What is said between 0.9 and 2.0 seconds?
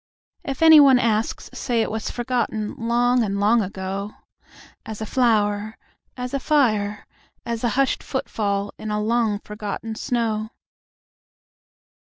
asks, say it